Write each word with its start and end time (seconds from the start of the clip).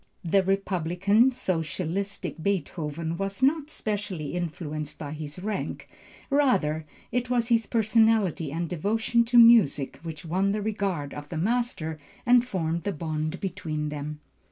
The 0.25 0.41
republican, 0.41 1.29
socialistic 1.29 2.41
Beethoven 2.41 3.17
was 3.17 3.43
not 3.43 3.69
specially 3.69 4.33
influenced 4.33 4.97
by 4.97 5.11
his 5.11 5.37
rank; 5.37 5.87
rather, 6.31 6.87
it 7.11 7.29
was 7.29 7.49
his 7.49 7.67
personality 7.67 8.51
and 8.51 8.67
devotion 8.67 9.25
to 9.25 9.37
music, 9.37 9.99
which 10.01 10.25
won 10.25 10.53
the 10.53 10.61
regard 10.63 11.13
of 11.13 11.29
the 11.29 11.37
master 11.37 11.99
and 12.25 12.43
formed 12.43 12.81
the 12.81 12.91
bond 12.93 13.39
between 13.39 13.89
them. 13.89 14.21